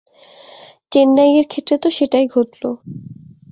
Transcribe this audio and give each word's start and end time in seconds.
চেন্নাইয়ের 0.91 1.45
ক্ষেত্রে 1.47 1.75
তো 1.83 1.87
সেটাই 1.97 2.25
ঘটল। 2.27 2.63